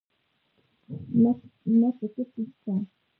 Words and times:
نه 1.21 1.89
ټکټ 1.97 2.31
شته 2.57 2.73